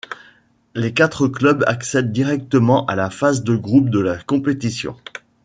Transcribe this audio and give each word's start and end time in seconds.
Les 0.73 0.95
quatre 0.95 1.27
clubs 1.27 1.63
accèdent 1.67 2.11
directement 2.11 2.87
à 2.87 2.95
la 2.95 3.11
phase 3.11 3.43
de 3.43 3.55
groupes 3.55 3.91
de 3.91 3.99
la 3.99 4.17
compétition. 4.17 4.97